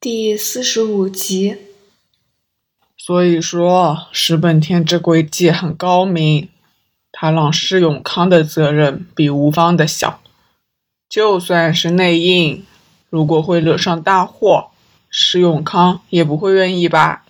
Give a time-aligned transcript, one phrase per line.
[0.00, 1.56] 第四十五集。
[2.96, 6.48] 所以说，石本天之诡计很高明，
[7.10, 10.20] 他让施永康的责任比吴芳的小。
[11.08, 12.64] 就算是内应，
[13.10, 14.68] 如果会惹上大祸，
[15.10, 17.24] 施永康也不会愿意吧？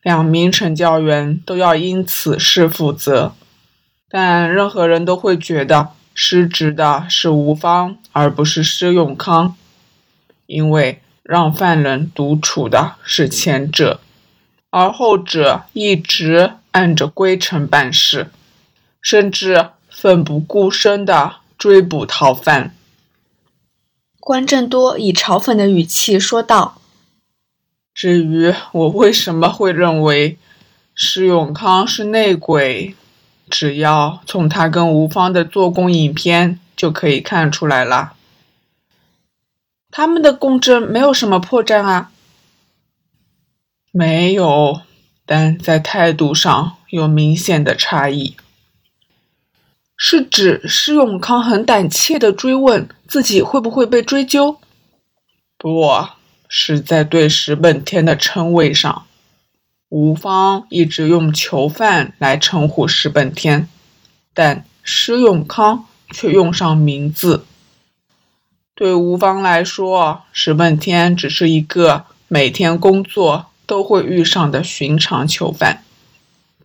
[0.00, 3.34] 两名惩教员都要因此事负责，
[4.08, 9.54] 但任何人都会觉得失职的是吴芳，而不是施永康，
[10.46, 11.02] 因为。
[11.24, 13.98] 让犯人独处的是前者，
[14.68, 18.30] 而后者一直按着规程办事，
[19.00, 22.74] 甚至奋不顾身地追捕逃犯。
[24.20, 26.80] 关正多以嘲讽的语气说道
[27.94, 30.36] ：“至于我为什么会认为
[30.94, 32.94] 施永康是内鬼，
[33.48, 38.12] 只要从他跟吴芳的做工影片就可以看出来了。”
[39.96, 42.10] 他们的共振没有什么破绽啊，
[43.92, 44.80] 没有，
[45.24, 48.34] 但在态度上有明显的差异。
[49.96, 54.58] 是指施永康很胆怯的追问自己会不会被追究？
[55.56, 56.08] 不，
[56.48, 59.06] 是在对石本天的称谓上。
[59.90, 63.68] 吴芳一直用囚犯来称呼石本天，
[64.34, 67.44] 但施永康却用上名字。
[68.76, 75.84] 对吴芳来说，石本天只是一个每天工作都会遇上的寻常囚犯，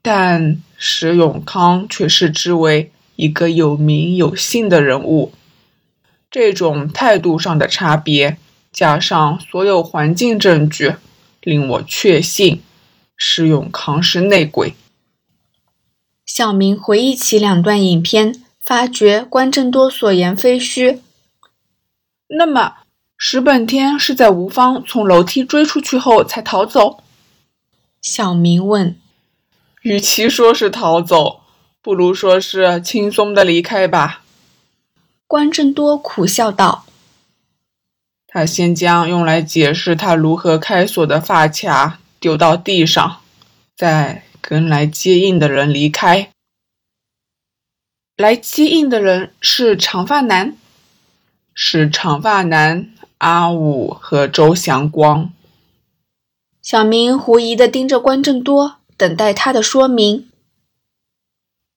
[0.00, 5.32] 但石永康却视之为一个有名有姓的人物。
[6.30, 8.38] 这种态度上的差别，
[8.72, 10.94] 加上所有环境证据，
[11.42, 12.62] 令我确信
[13.18, 14.72] 石永康是内鬼。
[16.24, 21.00] 小明回忆起两段影片，发觉关正多所言非虚。
[22.28, 22.74] 那么，
[23.16, 27.02] 石本天是在吴芳从楼梯追出去后才逃走？
[28.02, 28.96] 小明问。
[29.82, 31.40] 与其说是逃走，
[31.80, 34.22] 不如说是轻松的离开吧。
[35.26, 36.84] 关正多苦笑道。
[38.26, 43.20] 他先将用来解释他如何开锁的发卡丢到地上，
[43.74, 46.30] 再跟来接应的人离开。
[48.16, 50.56] 来接应的人是长发男。
[51.60, 52.88] 是长发男
[53.18, 55.32] 阿武和周祥光。
[56.62, 60.28] 小明狐疑地盯着关正多，等待他的说明。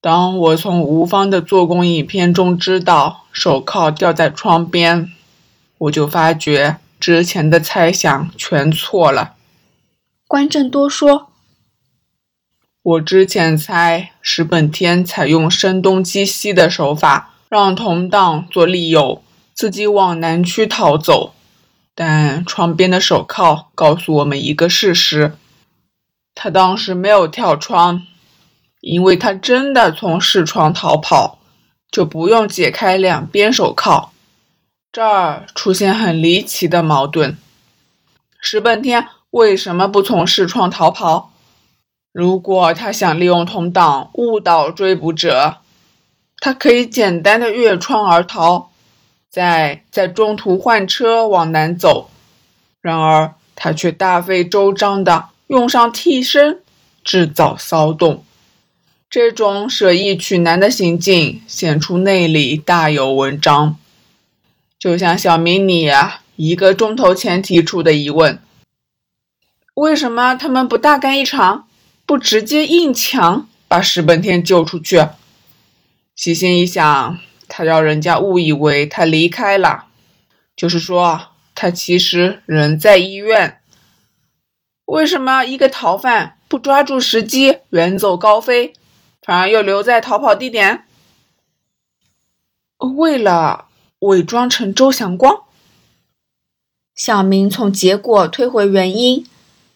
[0.00, 5.12] 当我从吴芳的做工影片中知道手铐掉在窗边，
[5.78, 9.36] 我就发觉之前的猜想全错了。
[10.26, 11.28] 关正多说
[12.82, 19.22] ：“我之前猜石本天采用声东击西的手法，让同党做利诱。”
[19.58, 21.34] 自己往南区逃走，
[21.92, 25.34] 但窗边的手铐告诉我们一个事实：
[26.32, 28.06] 他当时没有跳窗，
[28.80, 31.40] 因为他真的从视窗逃跑，
[31.90, 34.12] 就不用解开两边手铐。
[34.92, 37.36] 这儿出现很离奇的矛盾：
[38.40, 41.32] 石本天为什么不从视窗逃跑？
[42.12, 45.56] 如果他想利用同党误导追捕者，
[46.38, 48.67] 他可以简单的越窗而逃。
[49.30, 52.10] 在在中途换车往南走，
[52.80, 56.60] 然而他却大费周章的用上替身，
[57.04, 58.24] 制造骚动。
[59.10, 63.76] 这种舍易取难的行径显出内里大有文章。
[64.78, 65.90] 就像小明你
[66.36, 68.40] 一个钟头前提出的疑问：
[69.74, 71.66] 为什么他们不大干一场，
[72.06, 75.06] 不直接硬抢把石本天救出去？
[76.14, 77.18] 细心一想。
[77.58, 79.86] 他让人家误以为他离开了，
[80.54, 83.60] 就是说他其实人在医院。
[84.84, 88.74] 为什么一个逃犯不抓住时机远走高飞，
[89.22, 90.84] 反而又留在逃跑地点？
[92.96, 93.64] 为了
[93.98, 95.42] 伪装成周祥光。
[96.94, 99.26] 小明从结果推回原因，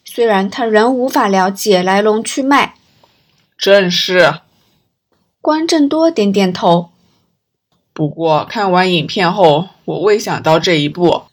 [0.04, 2.76] 虽然他仍无法了解来龙去脉。
[3.58, 4.34] 正是。
[5.40, 6.91] 关正多点点头。
[7.94, 11.24] 不过看完影片后，我未想到这一步。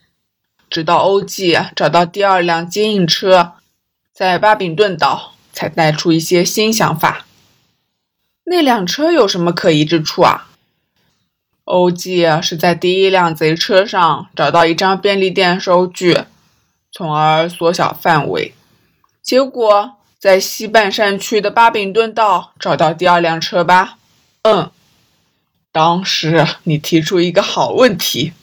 [0.69, 3.53] 直到欧记找到第二辆接应车，
[4.13, 7.25] 在巴比顿岛，才带出一些新想法。
[8.44, 10.50] 那辆车有什么可疑之处啊？
[11.63, 16.23] 欧记是在第一辆贼车上找到一张便利店收据，
[16.91, 18.53] 从而缩小范围。
[19.21, 23.97] 结果在西半山区的巴比顿道找到第二辆车吧？
[24.41, 24.69] 嗯。
[25.80, 28.34] 当时你提出一个好问题，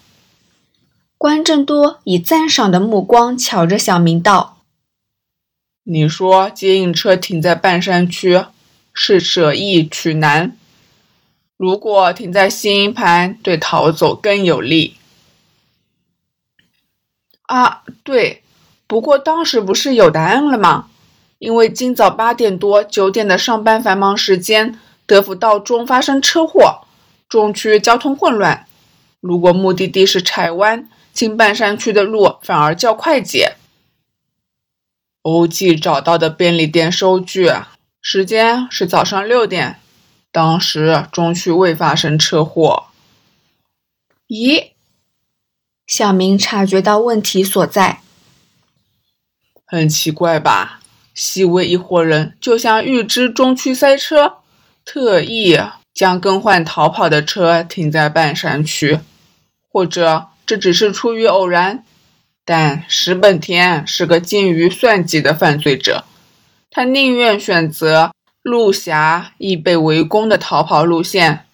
[1.18, 4.62] 关正多以赞赏的目光瞧着小明道
[5.84, 8.42] ：“你说接应车停在半山区，
[8.94, 10.56] 是舍易取难。
[11.58, 14.96] 如果停在西营盘，对逃走更有利。”
[17.44, 18.42] 啊，对。
[18.86, 20.88] 不过当时不是有答案了吗？
[21.38, 26.85] 因为今早八点多九点的上班繁忙时间，德福道中发生车祸，
[27.28, 28.66] 中区交通混乱。
[29.20, 33.56] 如果目的地是柴湾，进半山区的路反而较快捷。
[35.22, 37.50] 欧记找到的便利店收据，
[38.00, 39.80] 时间是早上六点，
[40.30, 42.84] 当时中区未发生车祸。
[44.28, 44.72] 咦？
[45.86, 48.00] 小明察觉到问题所在。
[49.64, 50.80] 很奇怪吧？
[51.14, 54.38] 细微一伙人就像预知中区塞车，
[54.86, 55.60] 特意
[55.92, 59.00] 将更换逃跑的车停在半山区，
[59.70, 61.84] 或者这只是出于偶然。
[62.46, 66.04] 但石本田是个精于算计的犯罪者，
[66.70, 71.44] 他宁愿选择路狭易被围攻的逃跑路线，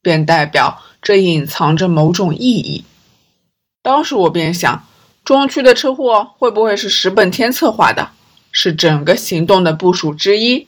[0.00, 2.84] 便代表这隐藏着某种意义。
[3.82, 4.84] 当时我便想。
[5.24, 8.12] 中区的车祸会不会是石本天策划的？
[8.50, 10.66] 是整个行动的部署之一？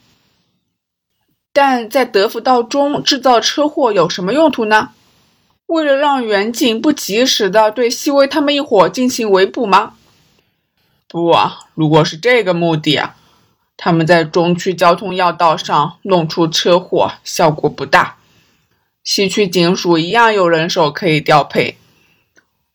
[1.53, 4.91] 但在德福道中制造车祸有什么用途呢？
[5.67, 9.95] 为了让远景不及时的对西威他们一伙进行围捕吗？
[11.09, 11.33] 不，
[11.75, 13.01] 如果是这个目的，
[13.77, 18.17] 他们在中区交通要道上弄出车祸效果不大。
[19.03, 21.79] 西区警署一样有人手可以调配。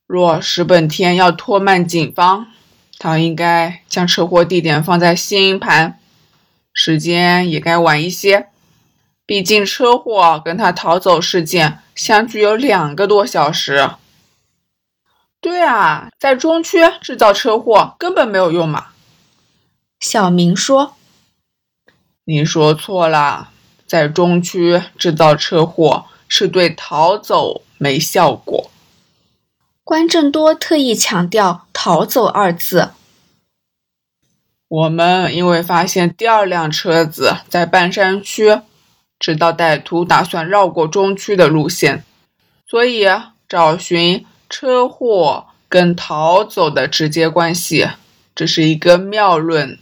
[0.07, 2.47] 若石本天要拖慢警方，
[2.97, 5.99] 他应该将车祸地点放在新营盘，
[6.73, 8.47] 时间也该晚一些。
[9.25, 13.91] 毕竟车祸跟他逃走事件相距有两个多小时。
[15.41, 18.87] 对啊，在中区制造车祸根本没有用嘛。
[19.99, 20.95] 小明说
[22.25, 23.51] ：“你说错了，
[23.85, 28.69] 在中区制造车祸是对逃走没效果。”
[29.83, 32.91] 关正多特意强调“逃走”二字。
[34.67, 38.61] 我们因为发现第二辆车子在半山区，
[39.19, 42.03] 直到歹徒打算绕过中区的路线，
[42.67, 43.05] 所以
[43.47, 47.89] 找寻车祸跟逃走的直接关系，
[48.35, 49.79] 这是一个妙论。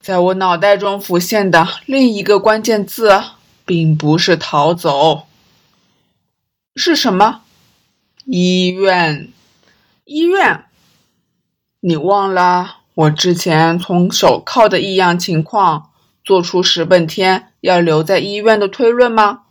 [0.00, 3.22] 在我脑袋中浮现的另一个关键字，
[3.66, 5.26] 并不是逃走，
[6.76, 7.42] 是什么？
[8.24, 9.30] 医院，
[10.04, 10.64] 医院，
[11.80, 15.90] 你忘了我之前从手铐的异样情况
[16.28, 19.44] 做出石本天要留在医院的推论吗？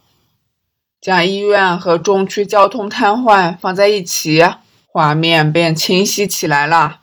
[1.02, 4.46] 将医院和中区交通瘫痪放在一起，
[4.86, 7.00] 画面便清晰起来了。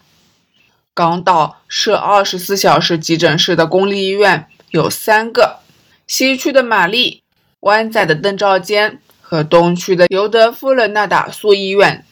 [0.95, 5.59] 港岛设二十四小时急诊室的公立医院有三个：
[6.07, 7.25] 西区的玛丽，
[7.59, 9.01] 湾仔的邓兆坚。
[9.21, 12.05] 和东区的尤德夫人那打素医院，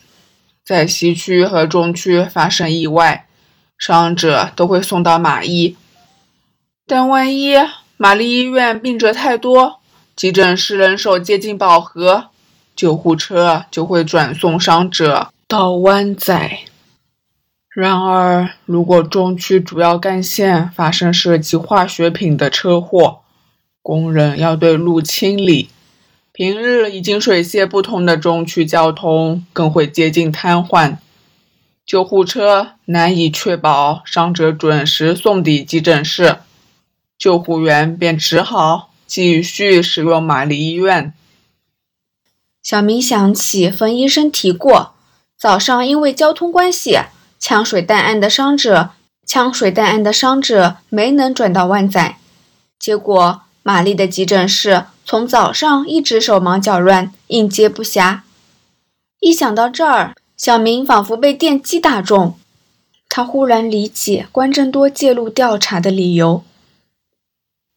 [0.64, 3.28] 在西区和中区发生意外，
[3.78, 5.76] 伤者都会送到马医。
[6.94, 7.54] 但万一
[7.96, 9.80] 玛丽医院病者太多，
[10.14, 12.26] 急诊室人手接近饱和，
[12.76, 16.58] 救护车就会转送伤者到湾仔。
[17.70, 23.20] 然而，如果中区主要干线发生涉及化学品的车祸，
[23.80, 25.70] 工人要对路清理。
[26.30, 30.98] 平日已经水泄不通的中区交通更会接近瘫痪，
[31.86, 36.36] 救护车难以确保伤者准时送抵急诊室，
[37.22, 41.14] 救护员便只好继续使用玛丽医院。
[42.64, 44.94] 小明想起冯医生提过，
[45.38, 46.98] 早上因为交通关系，
[47.38, 48.90] 枪水弹案的伤者
[49.24, 52.18] 枪水弹案的伤者没能转到万载，
[52.76, 54.86] 结果玛丽的急诊室。
[55.04, 58.22] 从早上一直手忙脚乱，应接不暇。
[59.20, 62.36] 一想到这儿，小明仿佛被电击打中。
[63.08, 66.42] 他忽然理解关正多介入调查的理由。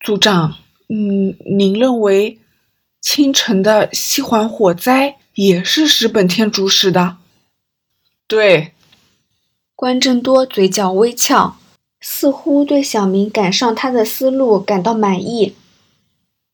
[0.05, 0.53] 组长，
[0.87, 2.37] 嗯，您认为
[3.01, 7.17] 清晨的西环火灾也是石本天主使的？
[8.27, 8.73] 对。
[9.75, 11.57] 关正多嘴角微翘，
[11.99, 15.55] 似乎对小明赶上他的思路感到满意。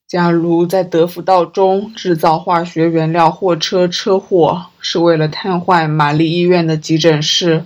[0.08, 7.66] 假如在德福道中制造化学原料货车车祸是为了瘫痪玛丽医院的急诊室，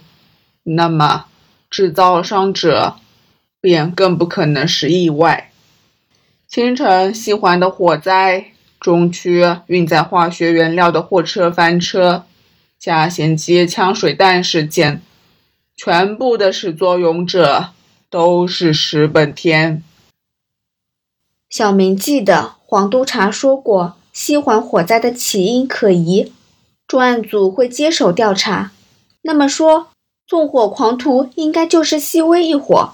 [0.64, 1.26] 那么
[1.70, 2.96] 制造伤者
[3.62, 5.52] 便更不可能是意外。
[6.48, 12.24] 清晨西环的火灾，中区运载化学原料的货车翻车，
[12.80, 15.02] 加贤街枪水弹事件，
[15.76, 17.72] 全部的始作俑者
[18.10, 19.84] 都是石本天。
[21.50, 26.32] 小明记得黄督察说过，西环火灾的起因可疑，
[26.88, 28.72] 专案组会接手调查。
[29.24, 29.88] 那么说，
[30.28, 32.94] 纵火狂徒应该就是细微一伙。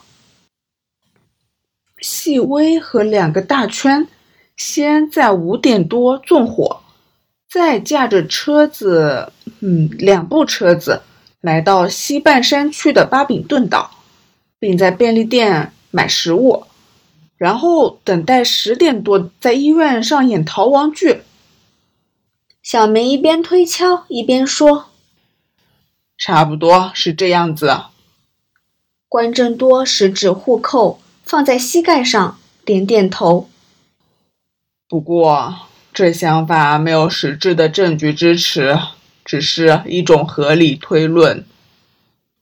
[2.01, 4.07] 细微和两个大圈，
[4.57, 6.81] 先在五点多纵火，
[7.47, 11.03] 再驾着车子，嗯，两部车子
[11.39, 13.91] 来到西半山区的巴比顿岛，
[14.59, 16.65] 并在便利店买食物，
[17.37, 21.21] 然后等待十点多在医院上演逃亡剧。
[22.63, 24.85] 小明一边推敲一边说
[26.17, 27.81] ：“差不多是这样子。”
[29.07, 30.99] 关正多十指互扣。
[31.31, 33.49] 放在膝盖上，点点头。
[34.89, 35.55] 不过，
[35.93, 38.77] 这想法没有实质的证据支持，
[39.23, 41.45] 只是一种合理推论，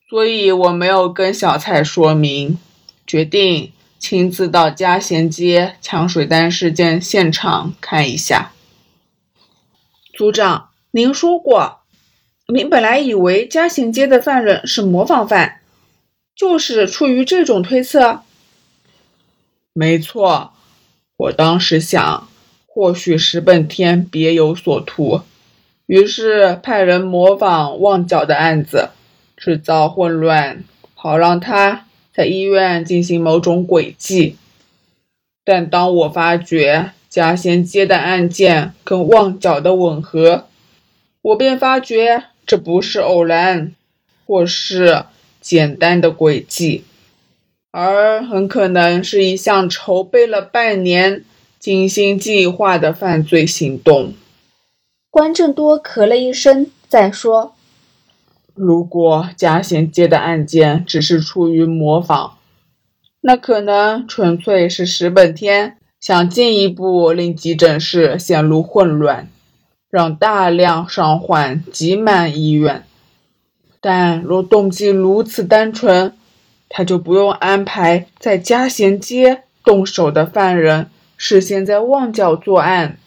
[0.09, 2.57] 所以我没有跟小蔡说明，
[3.05, 8.53] 决定亲自到嘉贤街抢水弹事件现场看一下。
[10.17, 11.81] 组长，您说过，
[12.51, 15.59] 您本来以为嘉贤街的犯人是模仿犯，
[16.35, 18.23] 就是出于这种推测。
[19.79, 20.51] 没错，
[21.15, 22.27] 我当时想，
[22.67, 25.21] 或许石本天别有所图，
[25.85, 28.89] 于是派人模仿旺角的案子，
[29.37, 34.35] 制造混乱，好让他在医院进行某种诡计。
[35.45, 40.47] 但当我发觉嘉贤接的案件跟旺角的吻合，
[41.21, 43.73] 我便发觉这不是偶然，
[44.25, 45.05] 或是
[45.39, 46.83] 简单的诡计。
[47.71, 51.23] 而很可能是一项筹备了半年、
[51.59, 54.13] 精心计划的犯罪行动。
[55.11, 57.53] 关正多咳了一声，再说
[58.55, 62.37] ：“如果嘉贤接的案件只是出于模仿，
[63.21, 69.27] 那可能纯粹是石本天想进一步令急诊室陷入混乱，
[69.89, 72.83] 让大量伤患挤满医院。
[73.81, 76.13] 但若动机如此单纯，
[76.69, 82.97] 他就不用安排在嘉贤街动手的犯人事先在旺角作案，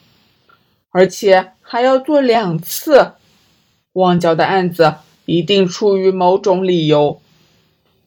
[0.90, 3.12] 而且还要做两次。
[3.92, 7.20] 旺角的案子一定出于某种理由，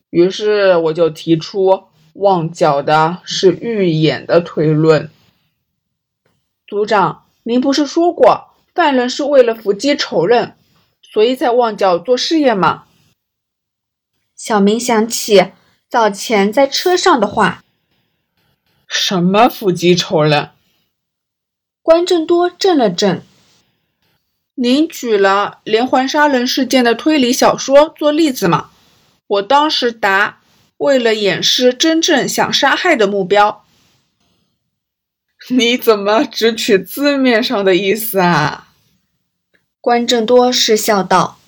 [0.09, 1.83] 于是我就提出
[2.13, 5.09] 旺角的是预演的推论。
[6.67, 10.53] 组长，您不是说过犯人是为了伏击仇人，
[11.01, 12.85] 所以在旺角做试验吗？
[14.35, 15.53] 小明想起
[15.89, 17.63] 早前在车上的话
[18.85, 20.49] ：“什么腹肌仇人？”
[21.81, 23.21] 关正多怔了怔
[24.55, 28.71] ：“您举了连环杀人事件的推理小说做例子吗？”
[29.27, 30.41] 我当时答
[30.77, 33.63] ：“为了掩饰真正想杀害的目标。”
[35.47, 38.67] 你怎么只取字面上的意思啊？
[39.79, 41.39] 关正多是笑道：“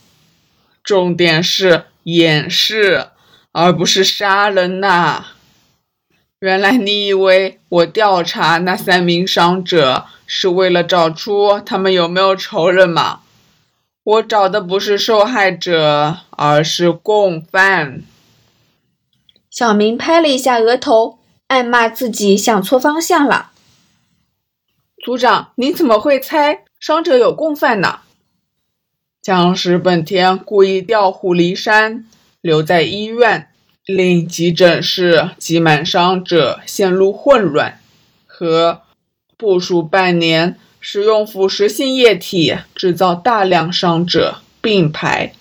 [0.82, 3.08] 重点是。”掩饰，
[3.52, 5.26] 而不是杀人呐！
[6.40, 13.20] 原来你以为我调查那三名伤者是为了找出他们有没有仇人吗？
[14.06, 18.04] 我找的不是受害者，而是共犯。
[19.50, 23.52] 小明拍了一下额头，暗骂自己想错方向了。
[25.04, 28.00] 组长，你怎么会猜伤者有共犯呢？
[29.28, 32.06] 将石本天故意调虎离山，
[32.40, 33.50] 留在医院，
[33.86, 37.82] 令急诊室挤满伤者，陷入混乱，
[38.26, 38.84] 和
[39.36, 45.34] 部署半年使用腐蚀性液体制造大量伤者并排。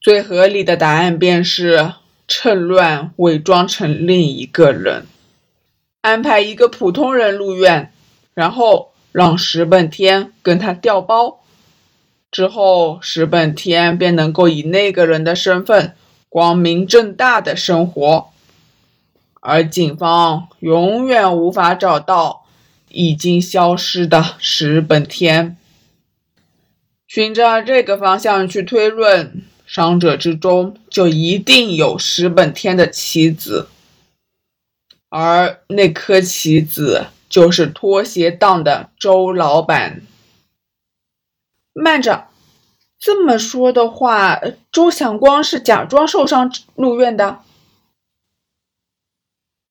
[0.00, 1.94] 最合理的答案便是
[2.28, 5.08] 趁乱伪装成另一个人，
[6.02, 7.92] 安排一个普通人入院，
[8.32, 11.41] 然后让石本天跟他调包。
[12.32, 15.94] 之后，石本天便能够以那个人的身份
[16.30, 18.30] 光明正大的生活，
[19.40, 22.46] 而警方永远无法找到
[22.88, 25.58] 已经消失的石本天。
[27.06, 33.68] 循着这个方向去推论，伤者之中就一定有石本天的棋子，
[35.10, 40.00] 而那颗棋子就是拖鞋档的周老板。
[41.72, 42.28] 慢着，
[42.98, 47.40] 这么说的话，周祥光是假装受伤入院的？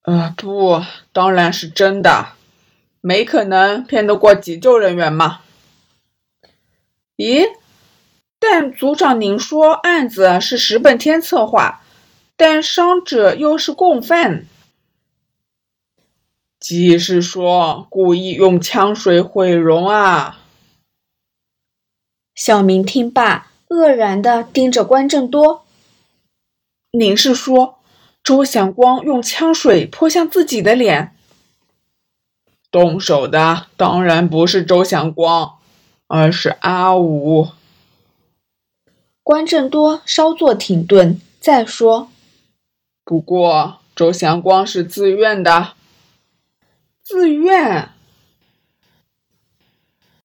[0.03, 0.81] 呃，不，
[1.13, 2.29] 当然是真的，
[3.01, 5.41] 没可能骗得过急救人员嘛。
[7.17, 7.45] 咦，
[8.39, 11.83] 但组长，您说案子是石本天策划，
[12.35, 14.47] 但伤者又是共犯，
[16.59, 20.40] 即是说故意用枪水毁容啊！
[22.33, 25.65] 小明听罢，愕然地盯着关正多。
[26.91, 27.79] 您是说
[28.23, 31.15] 周祥光用枪水泼向自己的脸？
[32.71, 35.57] 动手的当然不是周祥光，
[36.07, 37.49] 而是阿武。
[39.23, 42.09] 关正多稍作停顿，再说
[43.03, 45.73] ：“不过周祥光是自愿的。”
[47.03, 47.89] 自愿？